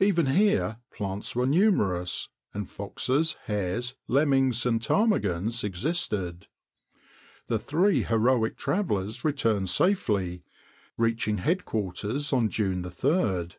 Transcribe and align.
Even 0.00 0.26
here 0.26 0.76
plants 0.90 1.34
were 1.34 1.46
numerous, 1.46 2.28
and 2.52 2.68
foxes, 2.68 3.38
hares, 3.46 3.94
lemmings, 4.06 4.66
and 4.66 4.82
ptarmigans 4.82 5.64
existed. 5.64 6.46
The 7.46 7.58
three 7.58 8.02
heroic 8.02 8.58
travelers 8.58 9.24
returned 9.24 9.70
safely, 9.70 10.44
reaching 10.98 11.38
headquarters 11.38 12.34
on 12.34 12.50
June 12.50 12.82
3d. 12.82 13.54